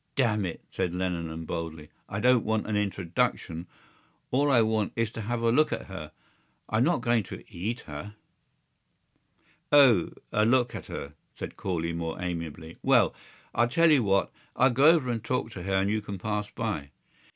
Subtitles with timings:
[0.15, 3.67] "Damn it!" said Lenehan boldly, "I don't want an introduction.
[4.31, 6.11] All I want is to have a look at her.
[6.67, 8.15] I'm not going to eat her."
[9.71, 10.09] "O....
[10.31, 12.77] A look at her?" said Corley, more amiably.
[12.81, 13.13] "Well...
[13.53, 14.31] I'll tell you what.
[14.55, 16.89] I'll go over and talk to her and you can pass by."